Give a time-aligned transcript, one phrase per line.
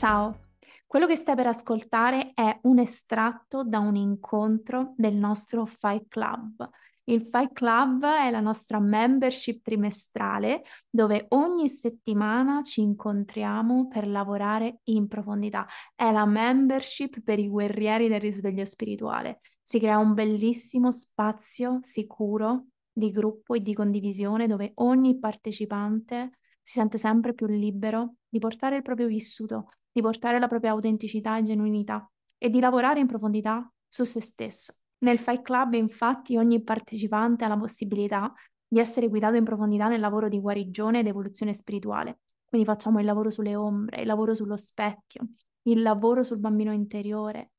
[0.00, 0.46] Ciao,
[0.86, 6.66] quello che stai per ascoltare è un estratto da un incontro del nostro Fight Club.
[7.04, 14.80] Il Fight Club è la nostra membership trimestrale dove ogni settimana ci incontriamo per lavorare
[14.84, 15.66] in profondità.
[15.94, 19.40] È la membership per i guerrieri del risveglio spirituale.
[19.62, 26.78] Si crea un bellissimo spazio sicuro di gruppo e di condivisione dove ogni partecipante si
[26.78, 31.42] sente sempre più libero di portare il proprio vissuto, di portare la propria autenticità e
[31.42, 32.08] genuinità
[32.38, 34.74] e di lavorare in profondità su se stesso.
[34.98, 38.32] Nel Fight Club, infatti, ogni partecipante ha la possibilità
[38.66, 42.20] di essere guidato in profondità nel lavoro di guarigione ed evoluzione spirituale.
[42.44, 45.28] Quindi facciamo il lavoro sulle ombre, il lavoro sullo specchio,
[45.62, 47.52] il lavoro sul bambino interiore,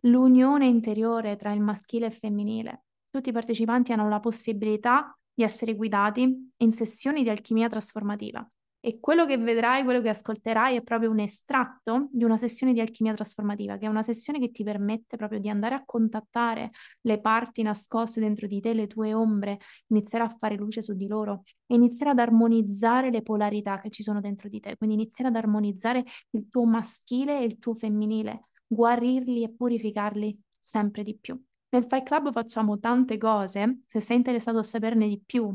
[0.00, 2.84] l'unione interiore tra il maschile e il femminile.
[3.10, 8.48] Tutti i partecipanti hanno la possibilità di essere guidati in sessioni di alchimia trasformativa
[8.86, 12.78] e quello che vedrai, quello che ascolterai è proprio un estratto di una sessione di
[12.78, 17.20] alchimia trasformativa, che è una sessione che ti permette proprio di andare a contattare le
[17.20, 21.42] parti nascoste dentro di te, le tue ombre, iniziare a fare luce su di loro
[21.66, 25.36] e iniziare ad armonizzare le polarità che ci sono dentro di te, quindi iniziare ad
[25.36, 31.36] armonizzare il tuo maschile e il tuo femminile, guarirli e purificarli sempre di più.
[31.70, 35.52] Nel Fight Club facciamo tante cose, se sei interessato a saperne di più,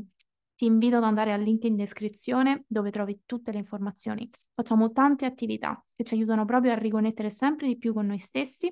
[0.61, 4.29] ti invito ad andare al link in descrizione dove trovi tutte le informazioni.
[4.53, 8.71] Facciamo tante attività che ci aiutano proprio a riconnettere sempre di più con noi stessi,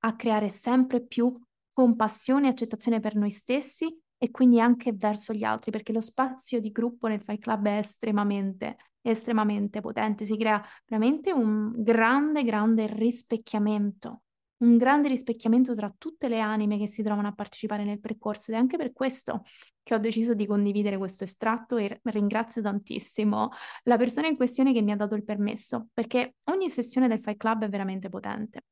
[0.00, 1.40] a creare sempre più
[1.72, 6.60] compassione e accettazione per noi stessi e quindi anche verso gli altri, perché lo spazio
[6.60, 12.88] di gruppo nel Fight Club è estremamente, estremamente potente, si crea veramente un grande, grande
[12.88, 14.22] rispecchiamento
[14.62, 18.56] un grande rispecchiamento tra tutte le anime che si trovano a partecipare nel percorso ed
[18.56, 19.44] è anche per questo
[19.82, 23.50] che ho deciso di condividere questo estratto e ringrazio tantissimo
[23.84, 27.36] la persona in questione che mi ha dato il permesso, perché ogni sessione del Fight
[27.36, 28.62] Club è veramente potente.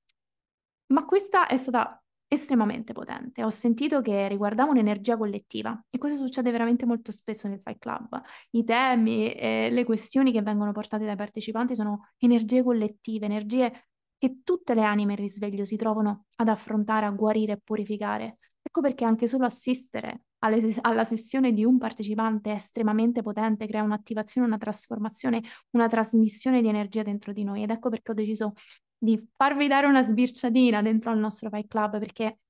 [0.92, 2.00] Ma questa è stata
[2.32, 3.43] estremamente potente.
[3.43, 8.22] Ho sentito che riguardava un'energia collettiva e questo succede veramente molto spesso nel Fight Club.
[8.50, 13.89] I temi e le questioni che vengono portate dai partecipanti sono energie collettive, energie
[14.20, 18.36] che tutte le anime in risveglio si trovano ad affrontare, a guarire e purificare.
[18.60, 23.82] Ecco perché anche solo assistere alle, alla sessione di un partecipante è estremamente potente, crea
[23.82, 27.62] un'attivazione, una trasformazione, una trasmissione di energia dentro di noi.
[27.62, 28.53] Ed ecco perché ho deciso
[28.98, 32.41] di farvi dare una sbirciatina dentro al nostro Fight Club, perché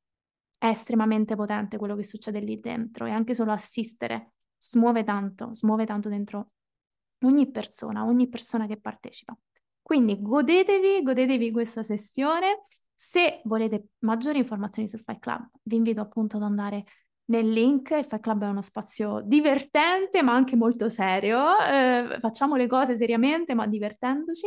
[0.58, 5.86] è estremamente potente quello che succede lì dentro e anche solo assistere smuove tanto, smuove
[5.86, 6.50] tanto dentro
[7.20, 9.38] ogni persona, ogni persona che partecipa.
[9.82, 12.66] Quindi godetevi, godetevi questa sessione.
[12.94, 16.84] Se volete maggiori informazioni sul Fight Club, vi invito appunto ad andare
[17.30, 17.90] nel link.
[17.90, 21.38] Il Fight Club è uno spazio divertente, ma anche molto serio.
[21.58, 24.46] Eh, facciamo le cose seriamente, ma divertendoci,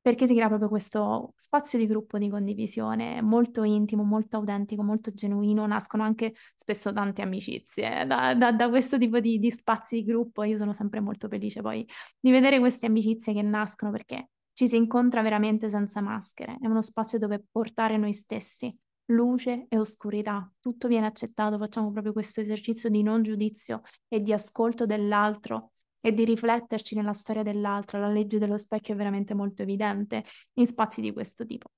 [0.00, 5.12] perché si crea proprio questo spazio di gruppo di condivisione molto intimo, molto autentico, molto
[5.12, 5.66] genuino.
[5.66, 10.42] Nascono anche spesso tante amicizie da, da, da questo tipo di, di spazi di gruppo.
[10.44, 11.86] Io sono sempre molto felice poi
[12.20, 16.82] di vedere queste amicizie che nascono perché ci si incontra veramente senza maschere, è uno
[16.82, 18.76] spazio dove portare noi stessi,
[19.06, 24.32] luce e oscurità, tutto viene accettato, facciamo proprio questo esercizio di non giudizio e di
[24.32, 29.62] ascolto dell'altro e di rifletterci nella storia dell'altro, la legge dello specchio è veramente molto
[29.62, 30.24] evidente
[30.54, 31.68] in spazi di questo tipo.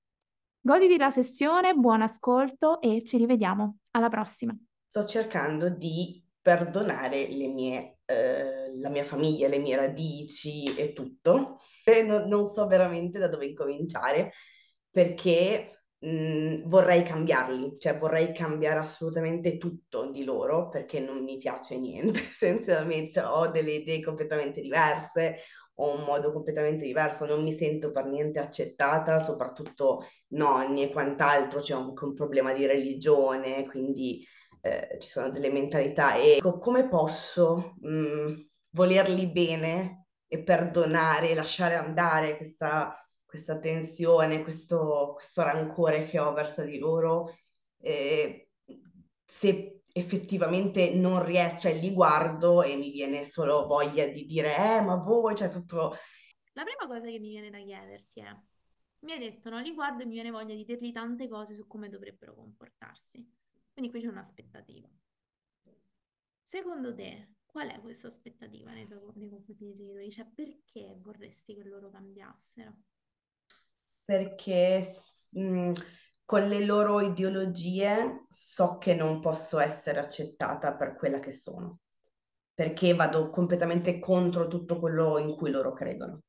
[0.60, 3.76] Goditi la sessione, buon ascolto e ci rivediamo.
[3.90, 4.56] Alla prossima.
[4.86, 11.58] Sto cercando di perdonare le mie, eh, la mia famiglia, le mie radici e tutto.
[11.84, 14.32] E non, non so veramente da dove incominciare
[14.90, 21.78] perché mh, vorrei cambiarli, cioè vorrei cambiare assolutamente tutto di loro perché non mi piace
[21.78, 22.20] niente.
[22.30, 25.36] Essenzialmente cioè, ho delle idee completamente diverse,
[25.76, 31.60] ho un modo completamente diverso, non mi sento per niente accettata, soprattutto nonni e quant'altro,
[31.60, 34.24] c'è anche un problema di religione, quindi
[34.64, 41.74] eh, ci sono delle mentalità e come posso mh, mm, volerli bene e perdonare, lasciare
[41.74, 47.36] andare questa, questa tensione, questo, questo, rancore che ho verso di loro,
[47.80, 48.48] eh,
[49.26, 54.80] se effettivamente non riesco, cioè li guardo e mi viene solo voglia di dire, eh,
[54.80, 55.94] ma voi, cioè tutto...
[56.54, 58.34] La prima cosa che mi viene da chiederti è,
[59.00, 61.66] mi hai detto, no, li guardo e mi viene voglia di dirgli tante cose su
[61.66, 63.42] come dovrebbero comportarsi.
[63.74, 64.88] Quindi qui c'è un'aspettativa.
[66.44, 70.10] Secondo te, qual è questa aspettativa nei, tuoi, confronti dei genitori?
[70.12, 72.72] Cioè, perché vorresti che loro cambiassero?
[74.04, 74.86] Perché
[75.32, 75.72] mh,
[76.24, 81.80] con le loro ideologie so che non posso essere accettata per quella che sono,
[82.54, 86.22] perché vado completamente contro tutto quello in cui loro credono.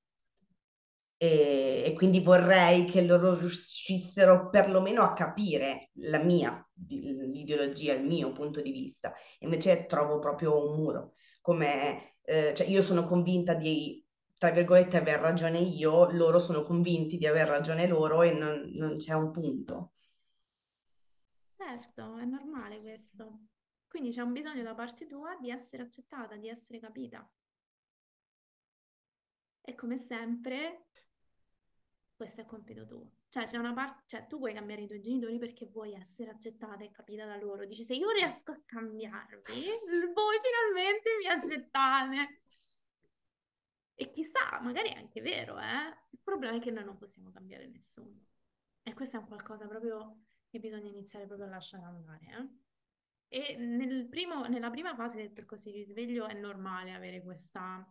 [1.17, 8.31] E, e quindi vorrei che loro riuscissero perlomeno a capire la mia l'ideologia, il mio
[8.31, 9.13] punto di vista.
[9.39, 14.03] Invece trovo proprio un muro, come eh, cioè io sono convinta di
[14.37, 18.97] tra virgolette aver ragione io, loro sono convinti di aver ragione loro e non, non
[18.97, 19.93] c'è un punto.
[21.55, 23.39] Certo, è normale questo.
[23.87, 27.27] Quindi c'è un bisogno da parte tua di essere accettata, di essere capita.
[29.61, 30.87] E come sempre,
[32.15, 33.11] questo è compito tuo.
[33.29, 36.83] Cioè, c'è una parte, cioè, tu vuoi cambiare i tuoi genitori perché vuoi essere accettata
[36.83, 37.65] e capita da loro.
[37.65, 39.65] Dici, se io riesco a cambiarvi,
[40.13, 42.41] voi finalmente mi accettate.
[43.95, 46.07] E chissà, magari è anche vero, eh?
[46.11, 48.25] Il problema è che noi non possiamo cambiare nessuno.
[48.83, 52.63] E questo è un qualcosa proprio che bisogna iniziare proprio a lasciare andare, eh?
[53.27, 57.85] E nel primo, nella prima fase del percorso di risveglio è normale avere questa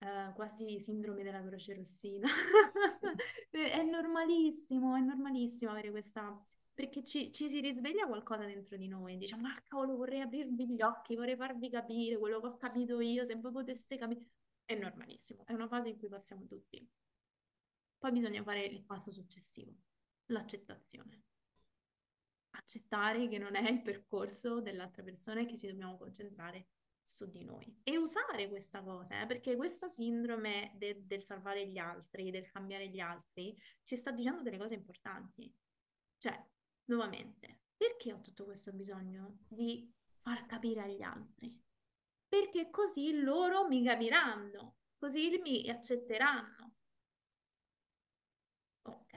[0.00, 2.28] uh, quasi sindrome della croce rossina.
[3.50, 6.44] è normalissimo, è normalissimo avere questa...
[6.72, 10.80] Perché ci, ci, si risveglia qualcosa dentro di noi, diciamo, ma cavolo, vorrei aprirvi gli
[10.80, 14.24] occhi, vorrei farvi capire quello che ho capito io, se voi poteste capire.
[14.64, 16.88] È normalissimo, è una fase in cui passiamo tutti.
[17.98, 19.74] Poi bisogna fare il passo successivo,
[20.26, 21.24] l'accettazione
[22.50, 26.66] accettare che non è il percorso dell'altra persona e che ci dobbiamo concentrare
[27.02, 31.78] su di noi e usare questa cosa, eh, perché questa sindrome de- del salvare gli
[31.78, 35.52] altri, del cambiare gli altri, ci sta dicendo delle cose importanti.
[36.18, 36.38] Cioè,
[36.86, 41.58] nuovamente, perché ho tutto questo bisogno di far capire agli altri?
[42.28, 46.74] Perché così loro mi capiranno, così mi accetteranno.
[48.82, 49.14] Ok,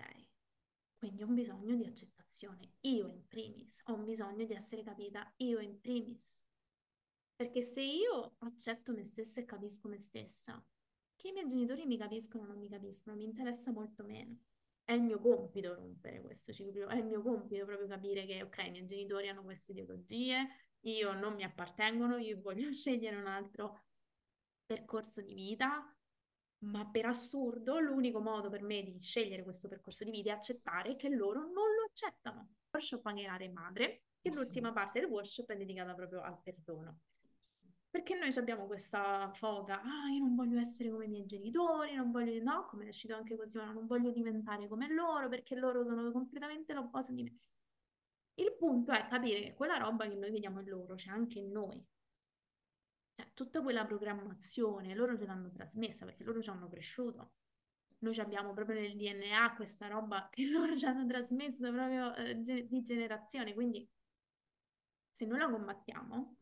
[0.97, 5.31] quindi ho un bisogno di accettazione, io in primis, ho un bisogno di essere capita
[5.37, 6.42] io in primis.
[7.35, 10.63] Perché se io accetto me stessa e capisco me stessa,
[11.15, 14.37] che i miei genitori mi capiscono o non mi capiscono, mi interessa molto meno.
[14.83, 18.57] È il mio compito rompere questo ciclo, è il mio compito proprio capire che, ok,
[18.65, 20.47] i miei genitori hanno queste ideologie,
[20.81, 23.85] io non mi appartengono, io voglio scegliere un altro
[24.65, 25.95] percorso di vita,
[26.65, 30.95] ma per assurdo l'unico modo per me di scegliere questo percorso di vita è accettare
[30.95, 32.55] che loro non lo accettano.
[32.71, 36.99] Workshop Pagare Madre, che l'ultima parte del workshop è dedicata proprio al perdono.
[37.93, 42.09] Perché noi abbiamo questa foga, ah, io non voglio essere come i miei genitori, non
[42.09, 45.83] voglio, no, come è uscito anche così, ma non voglio diventare come loro perché loro
[45.83, 47.37] sono completamente l'opposto di me.
[48.33, 51.51] Il punto è capire che quella roba che noi vediamo in loro c'è anche in
[51.51, 51.85] noi.
[53.15, 57.33] Cioè, tutta quella programmazione, loro ce l'hanno trasmessa perché loro ci hanno cresciuto.
[57.99, 62.81] Noi abbiamo proprio nel DNA questa roba che loro ci hanno trasmesso proprio eh, di
[62.81, 63.53] generazione.
[63.53, 63.87] Quindi,
[65.11, 66.37] se noi la combattiamo,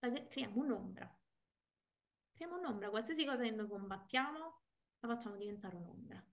[0.00, 1.18] creiamo un'ombra.
[2.32, 4.60] Creiamo un'ombra, qualsiasi cosa che noi combattiamo
[5.00, 6.24] la facciamo diventare un'ombra.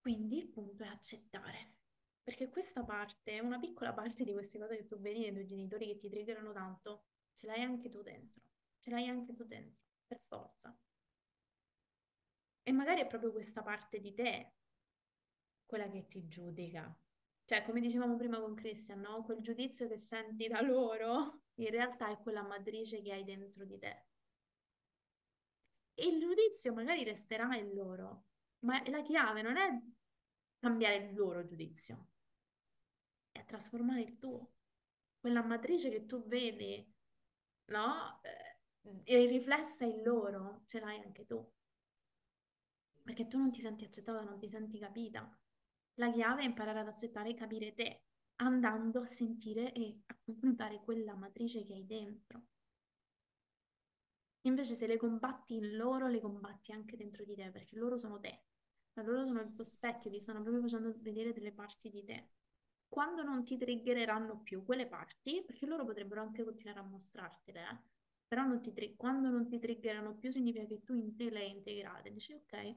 [0.00, 1.76] Quindi il punto è accettare.
[2.22, 5.86] Perché questa parte, una piccola parte di queste cose che tu vedi nei tuoi genitori
[5.88, 8.40] che ti triggerano tanto, ce l'hai anche tu dentro.
[8.78, 10.76] Ce l'hai anche tu dentro, per forza.
[12.62, 14.54] E magari è proprio questa parte di te
[15.66, 16.94] quella che ti giudica.
[17.44, 19.22] Cioè, come dicevamo prima con Christian, no?
[19.24, 23.78] Quel giudizio che senti da loro in realtà è quella matrice che hai dentro di
[23.78, 24.04] te.
[25.94, 28.24] E il giudizio magari resterà in loro,
[28.60, 29.80] ma la chiave non è
[30.58, 32.08] cambiare il loro giudizio,
[33.30, 34.52] è trasformare il tuo.
[35.20, 36.84] Quella matrice che tu vedi,
[37.66, 38.20] no?
[38.22, 41.46] Eh, è riflessa in loro, ce l'hai anche tu.
[43.02, 45.28] Perché tu non ti senti accettata, non ti senti capita.
[45.96, 48.04] La chiave è imparare ad accettare e capire te
[48.44, 52.42] andando a sentire e a confrontare quella matrice che hai dentro.
[54.42, 58.18] Invece se le combatti in loro, le combatti anche dentro di te, perché loro sono
[58.20, 58.42] te.
[58.94, 62.28] Ma loro sono il tuo specchio, ti stanno proprio facendo vedere delle parti di te.
[62.88, 67.78] Quando non ti triggereranno più quelle parti, perché loro potrebbero anche continuare a mostrartele, eh?
[68.28, 71.50] però non tri- quando non ti triggerano più significa che tu in te le hai
[71.50, 72.12] integrate.
[72.12, 72.76] Dici ok,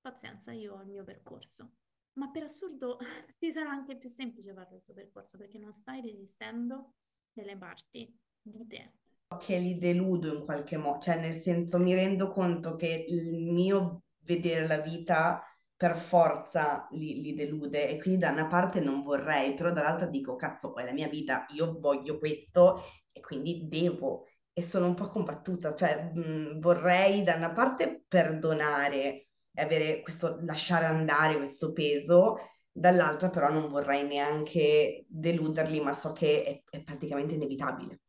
[0.00, 1.72] pazienza, io ho il mio percorso.
[2.14, 2.98] Ma per assurdo
[3.38, 6.94] ti sarà anche più semplice fare il tuo percorso perché non stai resistendo
[7.32, 8.92] delle parti di te.
[9.38, 14.02] Che li deludo in qualche modo, cioè nel senso mi rendo conto che il mio
[14.24, 15.42] vedere la vita
[15.74, 20.36] per forza li, li, delude e quindi da una parte non vorrei, però dall'altra dico
[20.36, 25.06] cazzo, è la mia vita, io voglio questo e quindi devo e sono un po'
[25.06, 32.36] combattuta, cioè mh, vorrei da una parte perdonare avere questo lasciare andare questo peso,
[32.70, 38.00] dall'altra però non vorrei neanche deluderli, ma so che è, è praticamente inevitabile.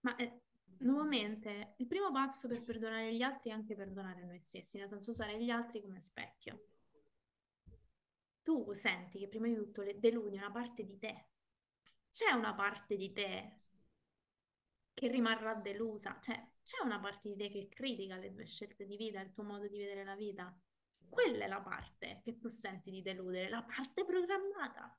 [0.00, 0.30] Ma è,
[0.78, 5.10] nuovamente, il primo passo per perdonare gli altri è anche perdonare noi stessi, nel senso
[5.10, 6.64] usare gli altri come specchio.
[8.42, 11.26] Tu senti che prima di tutto deludi una parte di te.
[12.10, 13.58] C'è una parte di te
[14.94, 18.96] che rimarrà delusa, cioè c'è una parte di te che critica le tue scelte di
[18.96, 20.54] vita, il tuo modo di vedere la vita.
[21.08, 24.96] Quella è la parte che tu senti di deludere, la parte programmata.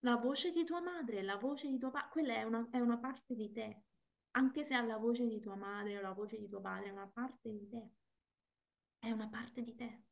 [0.00, 2.98] La voce di tua madre, la voce di tuo padre, quella è una, è una
[2.98, 3.82] parte di te.
[4.32, 6.92] Anche se ha la voce di tua madre o la voce di tuo padre, è
[6.92, 7.90] una parte di te.
[8.98, 10.02] È una parte di te.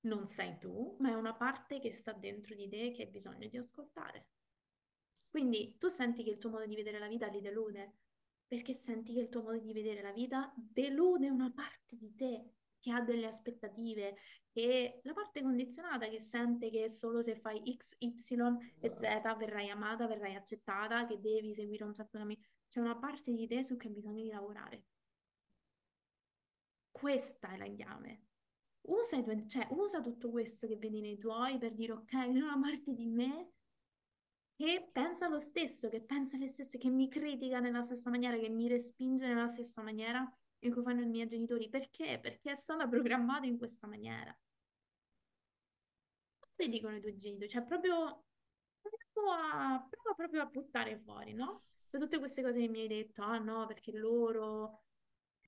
[0.00, 3.46] Non sei tu, ma è una parte che sta dentro di te che hai bisogno
[3.46, 4.28] di ascoltare.
[5.30, 7.96] Quindi tu senti che il tuo modo di vedere la vita li delude,
[8.48, 12.52] perché senti che il tuo modo di vedere la vita delude una parte di te
[12.80, 14.16] che ha delle aspettative,
[14.50, 18.32] che la parte condizionata che sente che solo se fai X, Y e Z
[19.02, 19.36] esatto.
[19.36, 22.40] verrai amata, verrai accettata, che devi seguire un certo cammino.
[22.68, 24.84] C'è una parte di te su cui hai bisogno di lavorare.
[26.90, 28.22] Questa è la chiave.
[28.82, 32.94] Usa, cioè, usa tutto questo che vedi nei tuoi per dire ok, c'è una parte
[32.94, 33.52] di me
[34.58, 38.48] che pensa lo stesso, che pensa le stesse, che mi critica nella stessa maniera, che
[38.48, 40.28] mi respinge nella stessa maniera
[40.60, 41.68] in cui fanno i miei genitori.
[41.68, 42.18] Perché?
[42.20, 44.36] Perché è stata programmata in questa maniera.
[46.40, 47.48] Cosa dicono i tuoi genitori?
[47.48, 48.24] Cioè, proprio
[49.12, 51.62] prova, prova proprio a buttare fuori, no?
[51.88, 54.82] Cioè, tutte queste cose che mi hai detto, ah no, perché loro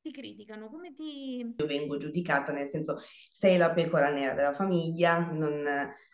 [0.00, 1.52] ti criticano, come ti...
[1.56, 3.00] Io vengo giudicata nel senso,
[3.32, 5.64] sei la pecora nera della famiglia, non,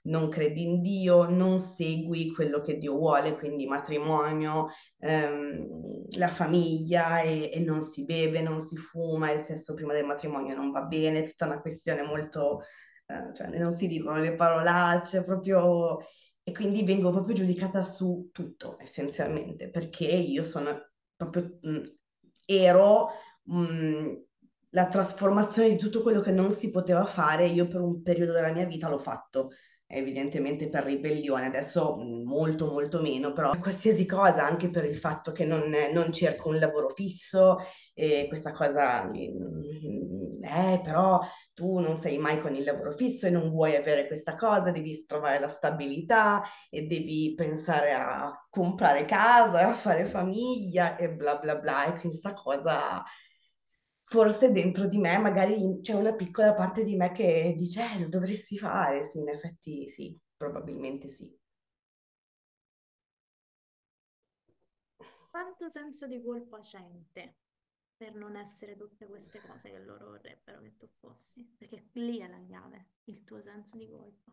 [0.06, 7.20] non credi in Dio, non segui quello che Dio vuole, quindi matrimonio, ehm, la famiglia
[7.20, 10.82] e, e, non si beve, non si fuma, il sesso prima del matrimonio non va
[10.82, 12.62] bene, tutta una questione molto,
[13.06, 15.98] eh, cioè non si dicono le parolacce, proprio...
[16.48, 21.58] E quindi vengo proprio giudicata su tutto, essenzialmente, perché io sono proprio...
[21.62, 21.82] Mh,
[22.48, 23.08] ero
[23.42, 24.12] mh,
[24.70, 28.52] la trasformazione di tutto quello che non si poteva fare, io per un periodo della
[28.52, 29.50] mia vita l'ho fatto
[29.88, 35.44] evidentemente per ribellione, adesso molto molto meno, però qualsiasi cosa, anche per il fatto che
[35.44, 37.58] non, non cerco un lavoro fisso,
[37.94, 41.20] e questa cosa, eh, però
[41.54, 45.04] tu non sei mai con il lavoro fisso e non vuoi avere questa cosa, devi
[45.06, 51.56] trovare la stabilità e devi pensare a comprare casa, a fare famiglia e bla bla
[51.56, 53.02] bla, e questa cosa
[54.08, 58.08] forse dentro di me magari c'è una piccola parte di me che dice, eh, lo
[58.08, 61.28] dovresti fare, sì, in effetti sì, probabilmente sì.
[65.28, 67.38] Quanto senso di colpa sente
[67.96, 71.44] per non essere tutte queste cose che loro vorrebbero che tu fossi?
[71.58, 74.32] Perché lì è la chiave, il tuo senso di colpa.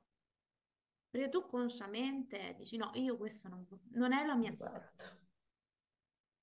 [1.10, 4.94] Perché tu consciamente dici no, io questo non, non è la mia strada.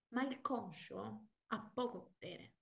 [0.09, 2.55] Ma il conscio ha poco potere.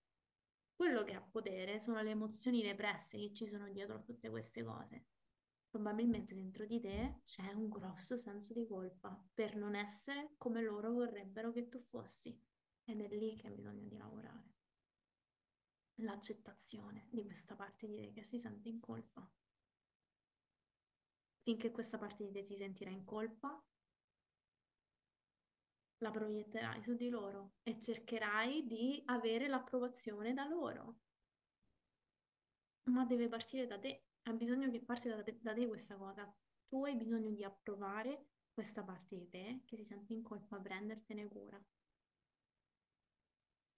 [0.79, 4.63] Quello che ha potere sono le emozioni represse che ci sono dietro a tutte queste
[4.63, 5.07] cose.
[5.69, 10.93] Probabilmente dentro di te c'è un grosso senso di colpa per non essere come loro
[10.93, 12.41] vorrebbero che tu fossi.
[12.85, 14.55] Ed è lì che hai bisogno di lavorare.
[15.97, 19.29] L'accettazione di questa parte di te che si sente in colpa.
[21.43, 23.61] Finché questa parte di te si sentirà in colpa,
[25.99, 30.99] la proietterai su di loro e cercherai di avere l'approvazione da loro.
[32.85, 36.33] Ma deve partire da te, ha bisogno che parta da da te questa cosa.
[36.69, 40.61] Tu hai bisogno di approvare questa parte di te che si sente in colpa a
[40.61, 41.63] prendertene cura.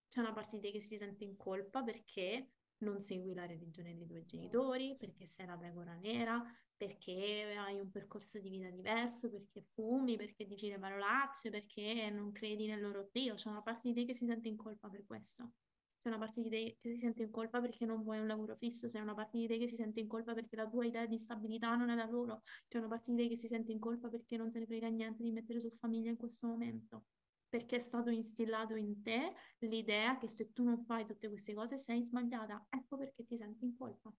[0.09, 3.95] C'è una parte di te che si sente in colpa perché non segui la religione
[3.95, 6.43] dei tuoi genitori, perché sei la pecora nera,
[6.81, 12.33] perché hai un percorso di vita diverso, perché fumi, perché dici le parolacce, perché non
[12.33, 13.35] credi nel loro Dio.
[13.35, 15.53] C'è una parte di te che si sente in colpa per questo.
[15.99, 18.57] C'è una parte di te che si sente in colpa perché non vuoi un lavoro
[18.57, 21.05] fisso, c'è una parte di te che si sente in colpa perché la tua idea
[21.05, 23.79] di stabilità non è la loro, c'è una parte di te che si sente in
[23.79, 27.05] colpa perché non te ne frega niente di mettere su famiglia in questo momento
[27.47, 31.77] perché è stato instillato in te l'idea che se tu non fai tutte queste cose
[31.77, 32.65] sei sbagliata.
[32.71, 34.11] Ecco perché ti senti in colpa.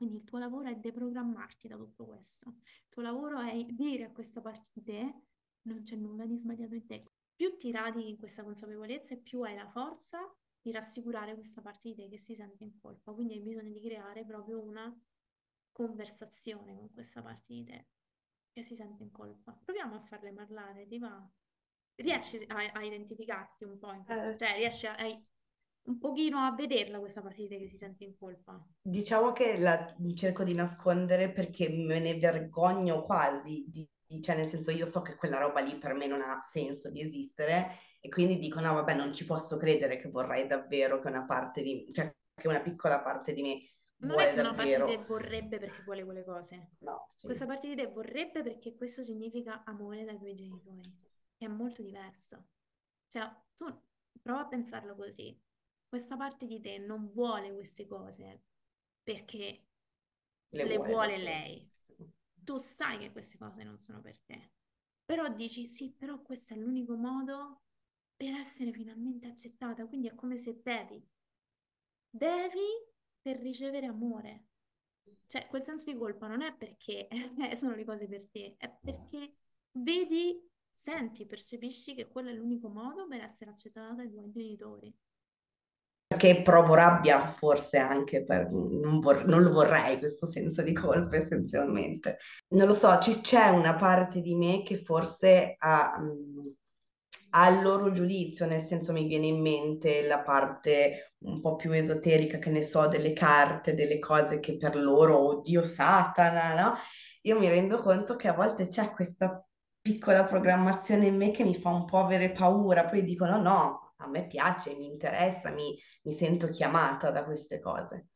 [0.00, 2.48] Quindi il tuo lavoro è deprogrammarti da tutto questo.
[2.64, 5.14] Il tuo lavoro è dire a questa parte di te
[5.64, 7.04] non c'è nulla di sbagliato in te.
[7.36, 10.18] Più ti radichi in questa consapevolezza e più hai la forza
[10.58, 13.12] di rassicurare questa parte di te che si sente in colpa.
[13.12, 14.90] Quindi hai bisogno di creare proprio una
[15.70, 17.88] conversazione con questa parte di te
[18.52, 19.52] che si sente in colpa.
[19.52, 21.30] Proviamo a farle parlare, ti va?
[21.96, 24.36] riesci a, a identificarti un po' in questo, eh.
[24.38, 25.22] cioè riesci a, a,
[25.84, 28.62] un pochino a vederla questa partita che si sente in colpa?
[28.82, 33.88] Diciamo che la cerco di nascondere perché me ne vergogno quasi, di,
[34.20, 37.02] cioè nel senso io so che quella roba lì per me non ha senso di
[37.02, 41.24] esistere e quindi dico no vabbè non ci posso credere che vorrei davvero che una
[41.24, 43.60] parte di cioè che una piccola parte di me
[43.98, 46.70] Non vuole è che una parte davvero di te vorrebbe perché vuole quelle cose.
[46.80, 50.80] no sì Questa parte di te vorrebbe perché questo significa amore dai tuoi genitori.
[51.36, 52.46] È molto diverso.
[53.08, 53.66] Cioè, tu
[54.22, 55.38] prova a pensarlo così.
[55.90, 58.44] Questa parte di te non vuole queste cose
[59.02, 59.64] perché
[60.50, 61.68] le le vuole lei.
[62.44, 64.50] Tu sai che queste cose non sono per te.
[65.04, 67.62] Però dici sì, però questo è l'unico modo
[68.14, 69.86] per essere finalmente accettata.
[69.86, 71.04] Quindi è come se devi,
[72.08, 72.68] devi
[73.20, 74.44] per ricevere amore.
[75.26, 77.08] Cioè, quel senso di colpa non è perché
[77.56, 79.34] sono le cose per te, è perché
[79.72, 84.94] vedi, senti, percepisci che quello è l'unico modo per essere accettata dai tuoi genitori.
[86.20, 88.50] Perché provo rabbia, forse anche per...
[88.50, 92.18] Non, vor- non lo vorrei questo senso di colpa essenzialmente.
[92.48, 96.54] Non lo so, ci- c'è una parte di me che forse ha, mh,
[97.30, 101.72] ha il loro giudizio, nel senso mi viene in mente la parte un po' più
[101.72, 106.74] esoterica, che ne so, delle carte, delle cose che per loro, oddio Satana, no?
[107.22, 109.42] Io mi rendo conto che a volte c'è questa
[109.80, 114.08] piccola programmazione in me che mi fa un po' avere paura, poi dicono no, a
[114.08, 118.08] me piace, mi interessa, mi mi sento chiamata da queste cose.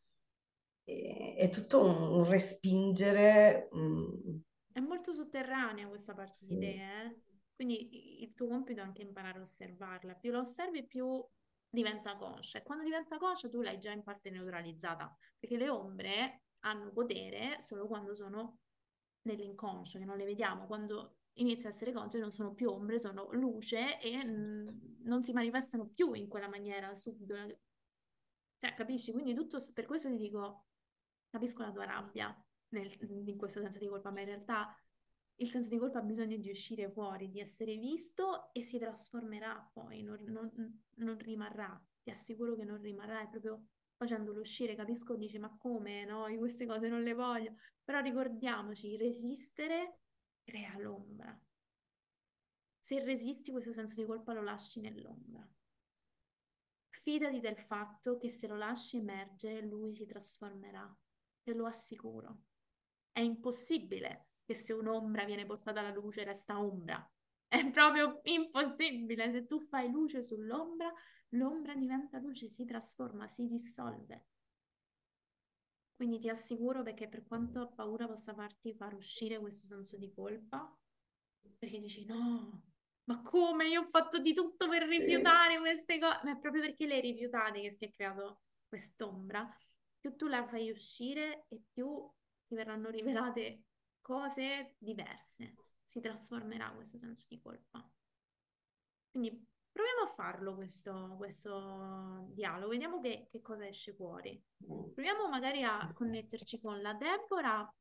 [0.84, 3.68] E- è tutto un, un respingere.
[3.74, 4.38] mm,
[4.72, 7.16] È molto sotterranea questa parte di te, sì, eh?
[7.54, 10.14] Quindi il tuo compito è anche imparare a osservarla.
[10.14, 11.24] Più la osservi, più
[11.68, 12.58] diventa conscia.
[12.58, 15.16] E quando diventa conscia, tu l'hai già in parte neutralizzata.
[15.38, 18.58] Perché le ombre hanno potere solo quando sono
[19.22, 20.66] nell'inconscio, che non le vediamo.
[20.66, 24.66] Quando inizia a essere consce, non sono più ombre, sono luce e mm,
[25.04, 27.34] non si manifestano più in quella maniera subito.
[28.56, 29.12] Cioè, capisci?
[29.12, 30.66] Quindi tutto, per questo ti dico,
[31.30, 32.34] capisco la tua rabbia
[32.68, 32.92] nel-
[33.28, 34.74] in questo senso di colpa, ma in realtà
[35.36, 39.68] il senso di colpa ha bisogno di uscire fuori, di essere visto e si trasformerà
[39.72, 41.80] poi, non, non- non rimarrà.
[42.02, 44.74] Ti assicuro che non rimarrà, è proprio facendolo uscire.
[44.74, 46.04] Capisco, dici, ma come?
[46.04, 47.54] No, io queste cose non le voglio.
[47.82, 49.98] Però ricordiamoci, resistere
[50.44, 51.37] crea l'ombra.
[52.78, 55.48] Se resisti, questo senso di colpa lo lasci nell'ombra.
[56.90, 60.94] Fidati del fatto che se lo lasci emergere, lui si trasformerà.
[61.42, 62.42] Te lo assicuro.
[63.11, 67.11] È impossibile che se un'ombra viene portata alla luce resta ombra.
[67.46, 69.30] È proprio impossibile.
[69.30, 70.92] Se tu fai luce sull'ombra,
[71.30, 74.26] l'ombra diventa luce, si trasforma, si dissolve.
[75.96, 80.76] Quindi ti assicuro perché per quanto paura possa farti far uscire questo senso di colpa,
[81.59, 82.62] perché dici no,
[83.04, 86.87] ma come io ho fatto di tutto per rifiutare queste cose, ma è proprio perché
[86.87, 89.48] le hai rifiutate che si è creato quest'ombra.
[90.00, 92.11] Più tu la fai uscire e più
[92.46, 93.62] ti verranno rivelate
[94.00, 95.54] cose diverse.
[95.85, 97.88] Si trasformerà questo senso di colpa.
[99.11, 104.40] Quindi proviamo a farlo questo, questo dialogo, vediamo che, che cosa esce fuori.
[104.56, 107.74] Proviamo magari a connetterci con la Deborah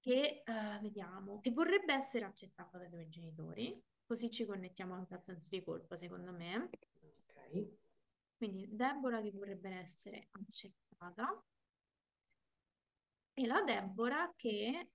[0.00, 5.24] che, eh, vediamo, che vorrebbe essere accettata dai tuoi genitori, così ci connettiamo anche al
[5.24, 6.68] senso di colpa, secondo me.
[7.00, 7.66] ok.
[8.36, 11.42] Quindi Deborah che vorrebbe essere accettata
[13.34, 14.90] e la Deborah che,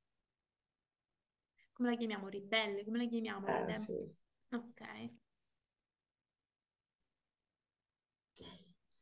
[1.71, 2.27] come la chiamiamo?
[2.27, 4.17] Ribelle, come la chiamiamo Eh, sì.
[4.51, 5.27] Ok.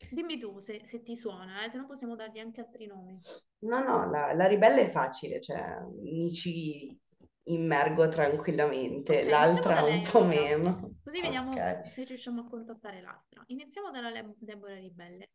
[0.09, 3.17] Dimmi tu se, se ti suona, eh, se no possiamo dargli anche altri nomi.
[3.59, 6.95] No, no, la, la ribelle è facile, cioè mi ci
[7.43, 10.91] immergo tranquillamente, Ok, iniziamo da l'altra un po' meno.
[11.03, 13.43] così vediamo Ok, se riusciamo a contattare l'altra.
[13.47, 15.29] Iniziamo dalla Le- Deborah Ribelle.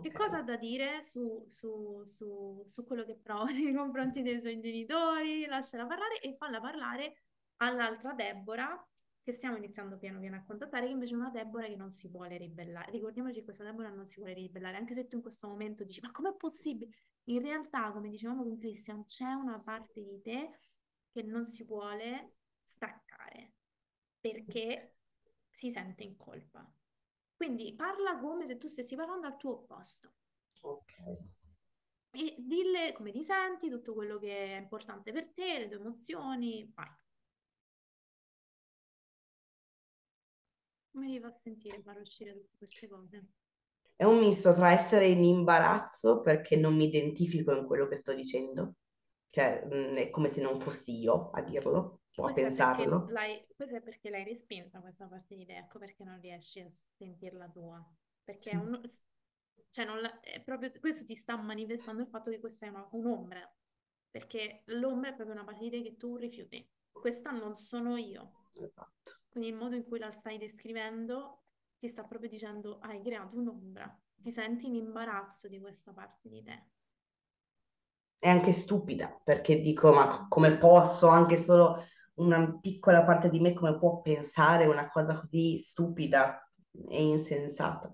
[0.00, 0.12] Che ok.
[0.12, 4.60] cosa ha da dire su, su- su- su quello che prova nei confronti dei suoi
[4.60, 5.46] genitori?
[5.46, 7.22] Lasciala parlare e falla parlare
[7.58, 8.84] all'altra Deborah,
[9.22, 12.08] che stiamo iniziando piano piano a contattare, che invece è una Deborah che non si
[12.08, 12.90] vuole ribellare.
[12.90, 16.00] Ricordiamoci che questa Deborah non si vuole ribellare, anche se tu in questo momento dici,
[16.00, 16.90] ma com'è possibile?
[17.24, 20.58] In realtà, come dicevamo con Christian, c'è una parte di te
[21.10, 23.52] che non si vuole staccare
[24.18, 24.96] perché
[25.50, 26.68] si sente in colpa.
[27.36, 30.14] Quindi parla come se tu stessi parlando al tuo opposto
[30.62, 30.92] Ok.
[32.10, 36.70] e dille come ti senti, tutto quello che è importante per te, le tue emozioni,
[36.74, 36.88] vai.
[40.92, 43.26] Come ti fa sentire far uscire tutte queste cose?
[43.96, 48.12] È un misto tra essere in imbarazzo perché non mi identifico in quello che sto
[48.12, 48.74] dicendo,
[49.30, 53.14] cioè mh, è come se non fossi io a dirlo o a Questo è pensarlo.
[53.56, 57.48] questo è perché l'hai respinta questa parte di te, ecco perché non riesci a sentirla
[57.48, 57.84] tua.
[58.24, 58.80] Perché è Sì, un,
[59.70, 63.40] cioè non è proprio questo ti sta manifestando il fatto che questa è una- un'ombra.
[64.10, 66.66] Perché l'ombra è proprio una parte di te che tu rifiuti.
[66.98, 68.34] Questa non sono io.
[68.64, 69.12] esatto.
[69.32, 71.44] Quindi il modo in cui la stai descrivendo
[71.78, 76.42] ti sta proprio dicendo hai creato un'ombra, ti senti in imbarazzo di questa parte di
[76.42, 76.66] te.
[78.18, 81.82] È anche stupida, perché dico, ma come posso, anche solo
[82.16, 86.46] una piccola parte di me, come può pensare una cosa così stupida
[86.90, 87.90] e insensata?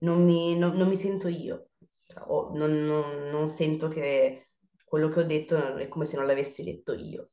[0.00, 1.68] Non mi, non, non mi sento io,
[2.26, 4.48] non, non, non sento che
[4.84, 7.30] quello che ho detto è come se non l'avessi detto io.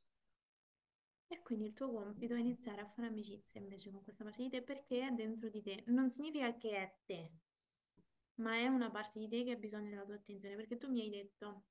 [1.28, 4.50] E quindi il tuo compito è iniziare a fare amicizia invece con questa parte di
[4.50, 5.84] te perché è dentro di te.
[5.88, 7.32] Non significa che è te,
[8.36, 11.02] ma è una parte di te che ha bisogno della tua attenzione perché tu mi
[11.02, 11.66] hai detto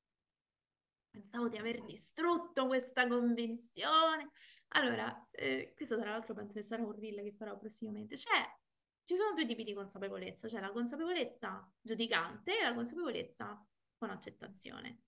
[1.15, 4.31] pensavo di aver distrutto questa convinzione.
[4.69, 8.17] Allora, eh, questo tra l'altro penso che sarà un reel che farò prossimamente.
[8.17, 8.43] Cioè,
[9.05, 13.65] ci sono due tipi di consapevolezza, cioè la consapevolezza giudicante e la consapevolezza
[13.97, 15.03] con accettazione.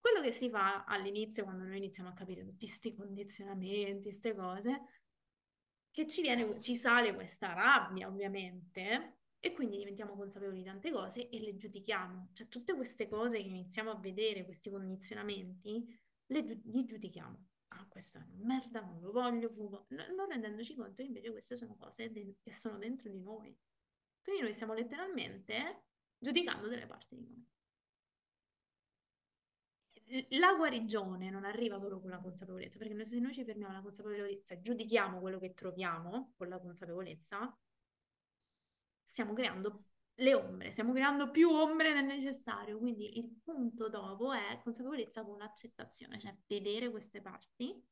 [0.00, 4.82] Quello che si fa all'inizio, quando noi iniziamo a capire tutti questi condizionamenti, queste cose,
[5.90, 11.28] che ci viene, ci sale questa rabbia, ovviamente, e quindi diventiamo consapevoli di tante cose
[11.28, 12.30] e le giudichiamo.
[12.32, 15.84] Cioè tutte queste cose che iniziamo a vedere, questi condizionamenti,
[16.26, 17.46] le, li giudichiamo.
[17.68, 19.86] Ah, questa è una merda, non lo voglio, fugo.
[19.90, 23.56] No, non rendendoci conto che invece queste sono cose de- che sono dentro di noi.
[24.22, 25.84] Quindi noi stiamo letteralmente
[26.18, 27.46] giudicando delle parti di noi.
[30.30, 34.54] La guarigione non arriva solo con la consapevolezza, perché se noi ci fermiamo alla consapevolezza
[34.54, 37.54] e giudichiamo quello che troviamo con la consapevolezza,
[39.04, 42.78] stiamo creando le ombre, stiamo creando più ombre del necessario.
[42.78, 47.84] Quindi il punto dopo è consapevolezza con accettazione, cioè vedere queste parti,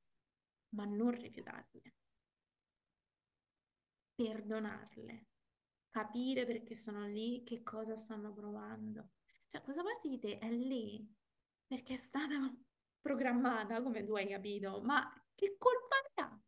[0.71, 1.95] ma non rifiutarle.
[4.15, 5.27] Perdonarle,
[5.91, 9.11] capire perché sono lì, che cosa stanno provando.
[9.49, 11.07] Cioè, questa parte di te è lì
[11.67, 12.35] perché è stata
[13.01, 16.41] programmata, come tu hai capito, ma che colpa ne ha?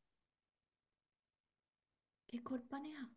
[2.25, 3.11] Che colpa ne ha?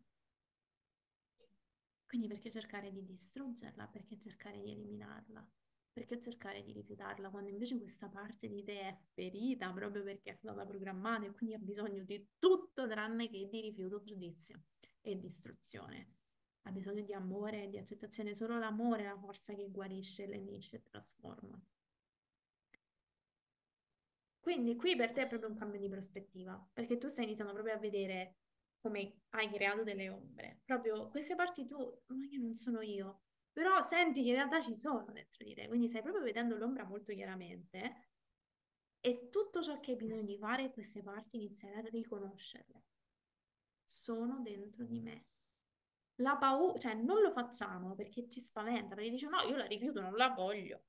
[2.06, 3.86] Quindi perché cercare di distruggerla?
[3.86, 5.46] Perché cercare di eliminarla?
[5.92, 10.34] Perché cercare di rifiutarla quando invece questa parte di te è ferita proprio perché è
[10.34, 14.62] stata programmata e quindi ha bisogno di tutto tranne che di rifiuto, giudizio
[15.00, 16.16] e distruzione.
[16.62, 18.34] Ha bisogno di amore e di accettazione.
[18.34, 21.60] Solo l'amore è la forza che guarisce, lenisce e trasforma.
[24.42, 27.74] Quindi qui per te è proprio un cambio di prospettiva, perché tu stai iniziando proprio
[27.74, 28.38] a vedere
[28.80, 30.62] come hai creato delle ombre.
[30.64, 33.20] Proprio queste parti tu, ma che non sono io,
[33.52, 36.84] però senti che in realtà ci sono dentro di te, quindi stai proprio vedendo l'ombra
[36.84, 38.08] molto chiaramente
[38.98, 42.82] e tutto ciò che hai bisogno di fare queste parti iniziare a riconoscerle.
[43.84, 45.26] Sono dentro di me.
[46.16, 50.00] La paura, cioè non lo facciamo perché ci spaventa, perché dice no, io la rifiuto,
[50.00, 50.82] non la voglio.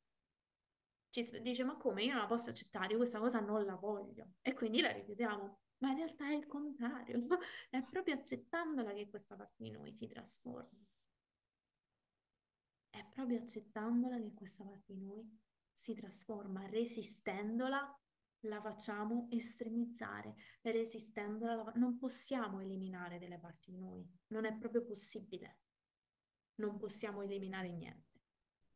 [1.14, 4.32] Ci dice ma come, io non la posso accettare, io questa cosa non la voglio.
[4.42, 5.60] E quindi la rifiutiamo.
[5.78, 7.20] Ma in realtà è il contrario,
[7.70, 10.84] è proprio accettandola che questa parte di noi si trasforma.
[12.90, 15.40] È proprio accettandola che questa parte di noi
[15.72, 17.96] si trasforma, resistendola
[18.48, 21.72] la facciamo estremizzare, resistendola la...
[21.76, 25.60] non possiamo eliminare delle parti di noi, non è proprio possibile.
[26.56, 28.22] Non possiamo eliminare niente,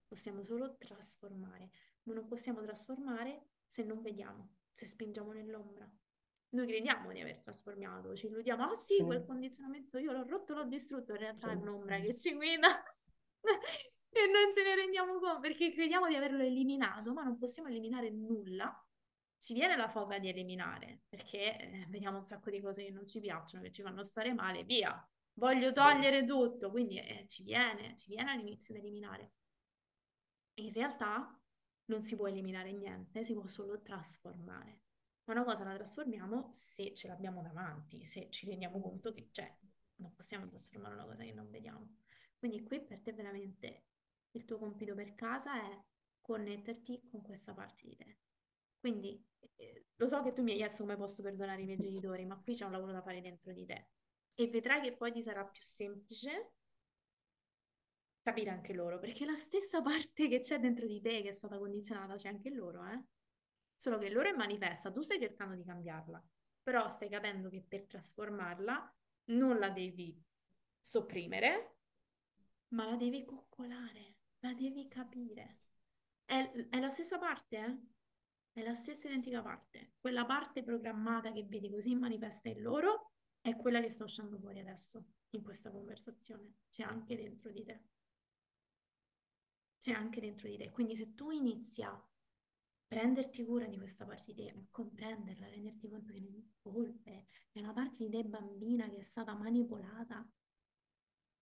[0.07, 1.71] possiamo solo trasformare,
[2.07, 5.89] ma non possiamo trasformare se non vediamo, se spingiamo nell'ombra,
[6.49, 9.03] noi crediamo di aver trasformato, ci illudiamo, ah sì, sì.
[9.03, 11.53] quel condizionamento io l'ho rotto, l'ho distrutto, in realtà sì.
[11.53, 12.83] è un'ombra che ci guida
[14.09, 18.09] e non ce ne rendiamo conto perché crediamo di averlo eliminato, ma non possiamo eliminare
[18.09, 18.81] nulla.
[19.39, 23.05] Ci viene la foga di eliminare perché eh, vediamo un sacco di cose che non
[23.05, 25.07] ci piacciono, che ci fanno stare male, via.
[25.33, 29.33] Voglio togliere tutto, quindi eh, ci viene, ci viene all'inizio di eliminare.
[30.55, 31.39] In realtà
[31.87, 34.81] non si può eliminare niente, si può solo trasformare
[35.27, 39.53] ma una cosa la trasformiamo se ce l'abbiamo davanti, se ci rendiamo conto che c'è.
[39.97, 41.97] Non possiamo trasformare una cosa che non vediamo.
[42.39, 43.87] Quindi qui per te veramente
[44.31, 45.83] il tuo compito per casa è
[46.21, 48.17] connetterti con questa parte di te.
[48.79, 49.21] Quindi
[49.57, 52.37] eh, lo so che tu mi hai chiesto come posso perdonare i miei genitori, ma
[52.37, 53.87] qui c'è un lavoro da fare dentro di te.
[54.33, 56.53] E vedrai che poi ti sarà più semplice
[58.27, 61.57] capire anche loro, perché la stessa parte che c'è dentro di te, che è stata
[61.57, 63.01] condizionata, c'è anche loro, eh?
[63.77, 66.21] Solo che loro è manifesta, tu stai cercando di cambiarla,
[66.61, 68.95] però stai capendo che per trasformarla
[69.27, 70.21] non la devi
[70.77, 71.75] sopprimere,
[72.69, 75.59] ma la devi coccolare, la devi capire.
[76.25, 77.77] È, è la stessa parte, eh?
[78.51, 79.93] È la stessa identica parte.
[80.01, 84.59] Quella parte programmata che vedi così manifesta in loro è quella che sta uscendo fuori
[84.59, 86.55] adesso, in questa conversazione.
[86.69, 87.83] C'è anche dentro di te.
[89.87, 90.69] C'è anche dentro di te.
[90.69, 91.97] Quindi se tu inizi a
[92.85, 97.59] prenderti cura di questa parte di te, comprenderla, renderti conto che non è colpe, è
[97.61, 100.29] una parte di te bambina che è stata manipolata.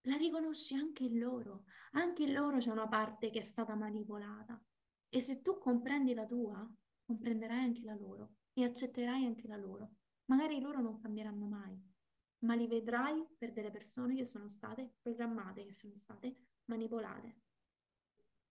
[0.01, 4.63] La riconosci anche in loro, anche in loro c'è una parte che è stata manipolata.
[5.09, 6.71] E se tu comprendi la tua,
[7.03, 9.95] comprenderai anche la loro e accetterai anche la loro.
[10.25, 11.75] Magari loro non cambieranno mai,
[12.43, 17.44] ma li vedrai per delle persone che sono state programmate, che sono state manipolate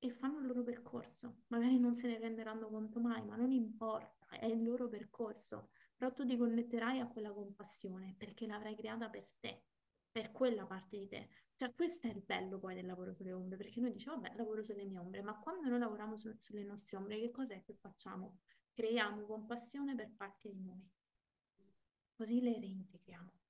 [0.05, 1.45] e fanno il loro percorso.
[1.47, 5.71] Magari non se ne renderanno conto mai, ma non importa, è il loro percorso.
[5.97, 9.63] Però tu ti connetterai a quella compassione perché l'avrai creata per te,
[10.11, 11.29] per quella parte di te.
[11.55, 14.63] Cioè, questo è il bello poi del lavoro sulle ombre, perché noi diciamo, vabbè, lavoro
[14.63, 18.41] sulle mie ombre, ma quando noi lavoriamo su, sulle nostre ombre, che cos'è che facciamo?
[18.75, 20.87] Creiamo compassione per parti di noi,
[22.13, 23.44] così le reintegriamo.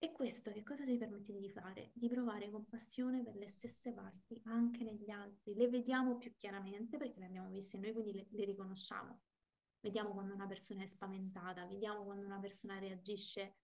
[0.00, 1.90] E questo che cosa ci permette di fare?
[1.92, 5.54] Di provare compassione per le stesse parti anche negli altri.
[5.54, 9.22] Le vediamo più chiaramente perché le abbiamo viste noi, quindi le, le riconosciamo.
[9.80, 13.56] Vediamo quando una persona è spaventata, vediamo quando una persona reagisce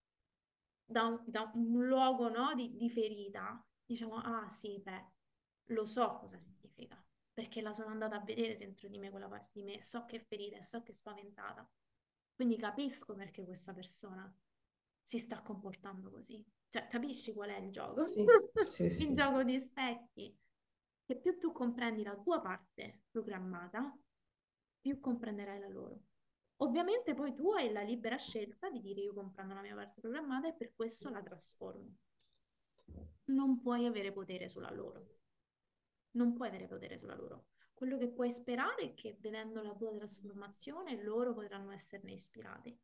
[0.83, 3.65] da un, da un luogo no, di, di ferita.
[3.85, 5.05] Diciamo, ah sì, beh,
[5.69, 9.51] lo so cosa significa, perché la sono andata a vedere dentro di me quella parte
[9.53, 11.65] di me, so che è ferita e so che è spaventata.
[12.33, 14.33] Quindi capisco perché questa persona
[15.05, 16.43] si sta comportando così.
[16.67, 18.05] Cioè, capisci qual è il gioco?
[18.09, 18.25] Sì,
[18.65, 19.13] sì, il sì.
[19.13, 20.35] gioco di specchi.
[21.05, 23.95] E più tu comprendi la tua parte programmata,
[24.81, 26.01] più comprenderai la loro.
[26.57, 30.47] Ovviamente poi tu hai la libera scelta di dire io comprendo la mia parte programmata
[30.47, 31.95] e per questo la trasformo.
[33.25, 35.17] Non puoi avere potere sulla loro.
[36.11, 37.47] Non puoi avere potere sulla loro.
[37.73, 42.75] Quello che puoi sperare è che vedendo la tua trasformazione loro potranno esserne ispirati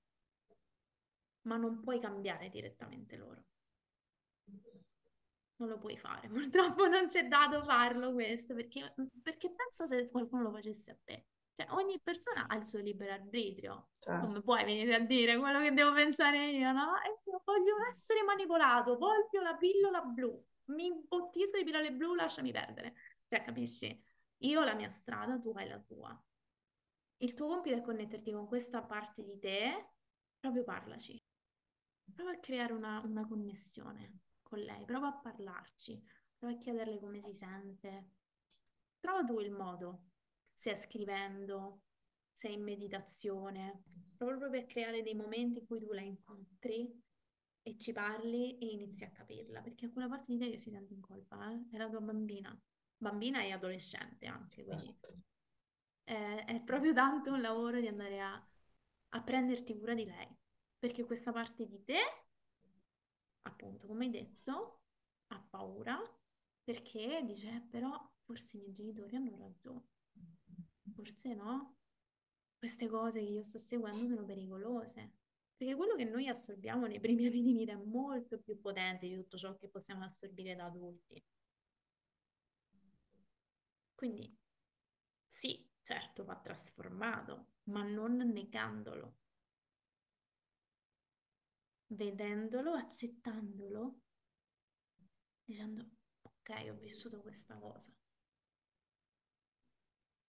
[1.43, 3.43] ma non puoi cambiare direttamente loro.
[5.55, 10.43] Non lo puoi fare, purtroppo non c'è dato farlo questo, perché, perché pensa se qualcuno
[10.43, 11.25] lo facesse a te.
[11.53, 13.89] Cioè, ogni persona ha il suo libero arbitrio.
[13.99, 14.25] Certo.
[14.25, 16.95] Come puoi venire a dire quello che devo pensare io, no?
[17.01, 22.51] E io voglio essere manipolato, voglio la pillola blu, mi imbottiso di pillole blu, lasciami
[22.51, 22.95] perdere.
[23.27, 24.03] Cioè, capisci?
[24.43, 26.19] Io ho la mia strada, tu hai la tua.
[27.17, 29.89] Il tuo compito è connetterti con questa parte di te,
[30.39, 31.21] proprio parlaci
[32.11, 36.03] prova a creare una, una connessione con lei, prova a parlarci,
[36.37, 38.09] prova a chiederle come si sente.
[38.99, 40.09] Trova tu il modo,
[40.53, 41.83] se è scrivendo,
[42.33, 43.83] se è in meditazione,
[44.17, 47.01] proprio a creare dei momenti in cui tu la incontri
[47.63, 50.69] e ci parli e inizi a capirla, perché è quella parte di te che si
[50.69, 51.67] sente in colpa, eh?
[51.71, 52.59] è la tua bambina,
[52.97, 55.17] bambina e adolescente anche, quindi certo.
[56.03, 58.47] è, è proprio tanto un lavoro di andare a,
[59.09, 60.39] a prenderti cura di lei
[60.81, 61.99] perché questa parte di te,
[63.43, 64.81] appunto, come hai detto,
[65.27, 65.99] ha paura
[66.63, 69.89] perché dice, eh, però forse i miei genitori hanno ragione,
[70.95, 71.75] forse no,
[72.57, 75.17] queste cose che io sto seguendo sono pericolose.
[75.55, 79.13] Perché quello che noi assorbiamo nei primi anni di vita è molto più potente di
[79.13, 81.23] tutto ciò che possiamo assorbire da adulti.
[83.93, 84.35] Quindi
[85.29, 89.20] sì, certo va trasformato, ma non negandolo
[91.91, 93.99] vedendolo, accettandolo,
[95.43, 95.89] dicendo
[96.21, 97.93] ok, ho vissuto questa cosa.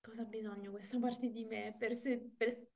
[0.00, 2.68] Cosa ha bisogno questa parte di me per, se, per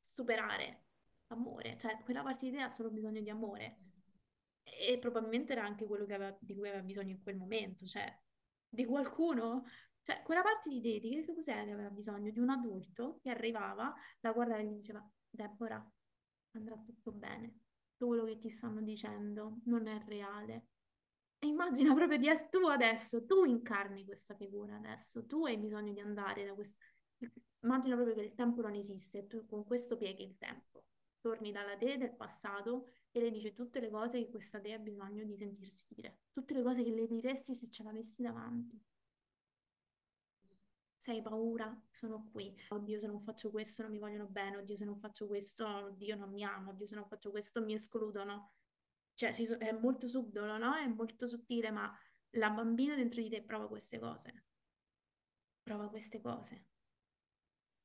[0.00, 0.84] superare
[1.28, 1.78] amore?
[1.78, 3.78] Cioè, quella parte di te ha solo bisogno di amore.
[4.62, 8.14] E probabilmente era anche quello aveva, di cui aveva bisogno in quel momento, cioè
[8.68, 9.64] di qualcuno.
[10.02, 12.30] Cioè, quella parte di te, di che cos'era che aveva bisogno?
[12.30, 15.90] Di un adulto che arrivava, la guardava e gli diceva, Deborah,
[16.52, 17.67] andrà tutto bene
[18.06, 20.66] quello che ti stanno dicendo non è reale.
[21.38, 25.92] E immagina proprio di essere tu adesso, tu incarni questa figura adesso, tu hai bisogno
[25.92, 26.84] di andare da questo...
[27.60, 30.84] Immagina proprio che il tempo non esiste, tu con questo pieghi il tempo.
[31.20, 34.78] Torni dalla te del passato e le dici tutte le cose che questa te ha
[34.78, 38.80] bisogno di sentirsi dire, tutte le cose che le diresti se ce l'avessi davanti
[40.98, 42.54] se hai paura, sono qui.
[42.68, 46.16] Oddio, se non faccio questo non mi vogliono bene, oddio, se non faccio questo, oddio,
[46.16, 48.52] non mi amo, oddio, se non faccio questo mi escludono.
[49.14, 50.76] Cioè, è molto subdolo, no?
[50.76, 51.92] È molto sottile, ma
[52.32, 54.44] la bambina dentro di te prova queste cose.
[55.62, 56.66] Prova queste cose.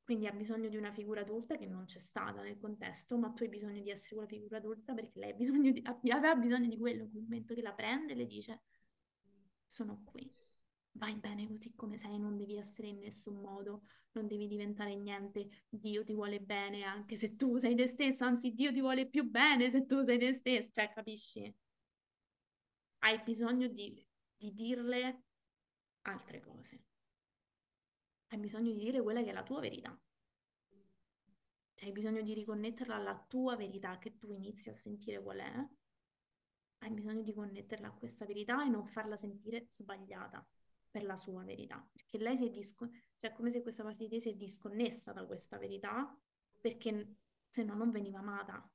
[0.02, 3.44] Quindi ha bisogno di una figura adulta che non c'è stata nel contesto, ma tu
[3.44, 7.04] hai bisogno di essere quella figura adulta perché lei bisogno di, aveva bisogno di quello,
[7.04, 8.62] in quel momento che la prende e le dice
[9.66, 10.30] sono qui
[10.96, 15.66] vai bene così come sei, non devi essere in nessun modo, non devi diventare niente,
[15.68, 19.24] Dio ti vuole bene anche se tu sei te stessa, anzi Dio ti vuole più
[19.28, 21.54] bene se tu sei te stessa, cioè capisci?
[23.00, 24.04] Hai bisogno di,
[24.36, 25.22] di dirle
[26.02, 26.82] altre cose.
[28.28, 29.96] Hai bisogno di dire quella che è la tua verità.
[31.82, 35.68] hai bisogno di riconnetterla alla tua verità che tu inizi a sentire qual è,
[36.78, 40.46] hai bisogno di connetterla a questa verità e non farla sentire sbagliata
[40.94, 44.04] per la sua verità, perché lei si è disconnessa, cioè è come se questa parte
[44.04, 46.16] di te si è disconnessa da questa verità,
[46.60, 47.16] perché
[47.50, 48.70] se no non veniva amata.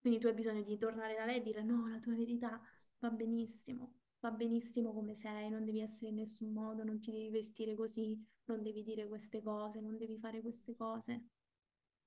[0.00, 2.60] Quindi tu hai bisogno di tornare da lei e dire no, la tua verità
[2.98, 7.30] va benissimo, va benissimo come sei, non devi essere in nessun modo, non ti devi
[7.30, 11.26] vestire così, non devi dire queste cose, non devi fare queste cose.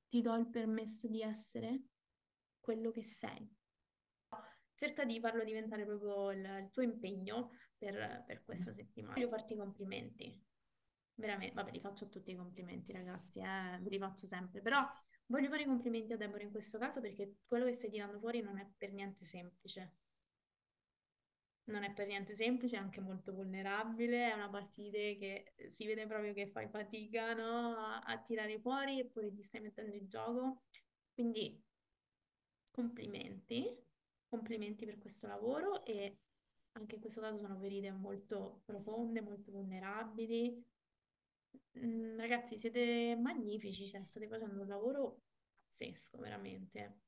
[0.10, 1.84] Ti do il permesso di essere
[2.60, 3.50] quello che sei.
[4.80, 9.16] Cerca di farlo diventare proprio il, il tuo impegno per, per questa settimana.
[9.16, 10.42] Voglio farti i complimenti.
[11.16, 14.82] Veramente, vabbè, li faccio tutti i complimenti, ragazzi, eh, ve li faccio sempre, però
[15.26, 18.40] voglio fare i complimenti a Deborah in questo caso perché quello che stai tirando fuori
[18.42, 19.96] non è per niente semplice
[21.66, 26.08] non è per niente semplice, è anche molto vulnerabile, è una partita che si vede
[26.08, 27.76] proprio che fai fatica no?
[27.76, 30.64] a, a, tirare fuori eppure ti stai mettendo in gioco.
[31.14, 31.62] Quindi
[32.72, 33.72] complimenti,
[34.30, 36.20] complimenti per questo lavoro e
[36.74, 40.64] anche in questo caso sono ferite molto profonde, molto vulnerabili.
[41.80, 45.22] Mm, ragazzi, siete magnifici, cioè, state facendo un lavoro
[45.68, 47.00] pazzesco, veramente.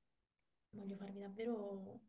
[0.72, 2.02] Voglio farvi davvero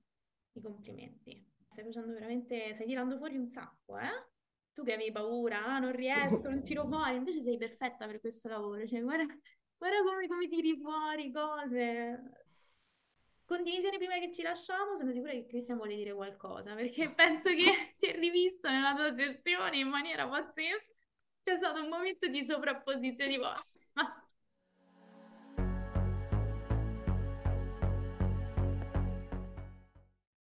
[0.53, 1.51] i complimenti.
[1.69, 4.31] Stai facendo veramente, stai tirando fuori un sacco, eh?
[4.73, 8.49] Tu che avevi paura, ah, non riesco, non tiro fuori, invece sei perfetta per questo
[8.49, 8.87] lavoro.
[8.87, 9.27] Cioè, guarda,
[9.77, 12.42] guarda come, come tiri fuori cose.
[13.53, 17.91] Condivisione prima che ci lasciamo, sono sicura che Cristian vuole dire qualcosa, perché penso che
[17.93, 20.99] si è rivisto nella tua sessione in maniera pazzesca.
[21.43, 23.37] C'è stato un momento di sovrapposizione.
[23.37, 23.55] Ma